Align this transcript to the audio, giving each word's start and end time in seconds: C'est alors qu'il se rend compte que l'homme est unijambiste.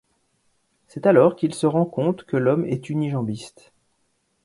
C'est 0.87 1.05
alors 1.05 1.35
qu'il 1.35 1.53
se 1.53 1.67
rend 1.67 1.85
compte 1.85 2.23
que 2.23 2.35
l'homme 2.35 2.65
est 2.65 2.89
unijambiste. 2.89 3.71